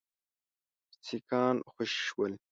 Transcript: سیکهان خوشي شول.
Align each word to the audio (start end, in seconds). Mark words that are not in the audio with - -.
سیکهان 1.05 1.57
خوشي 1.71 1.99
شول. 2.07 2.33